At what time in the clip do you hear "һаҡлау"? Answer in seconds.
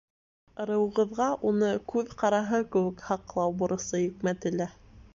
3.13-3.57